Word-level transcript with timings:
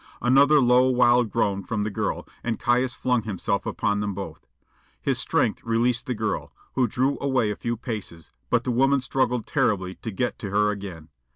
Another 0.19 0.59
low 0.59 0.89
wild 0.89 1.29
groan 1.29 1.61
from 1.63 1.83
the 1.83 1.91
girl, 1.91 2.27
and 2.43 2.59
Caius 2.59 2.95
flung 2.95 3.21
himself 3.21 3.67
upon 3.67 3.99
them 3.99 4.15
both. 4.15 4.47
His 4.99 5.19
strength 5.19 5.63
released 5.63 6.07
the 6.07 6.15
girl, 6.15 6.51
who 6.73 6.87
drew 6.87 7.19
away 7.21 7.51
a 7.51 7.55
few 7.55 7.77
paces; 7.77 8.31
but 8.49 8.63
the 8.63 8.71
woman 8.71 9.01
struggled 9.01 9.45
terribly 9.45 9.93
to 9.93 10.09
get 10.09 10.39
to 10.39 10.49
her 10.49 10.71
again. 10.71 11.09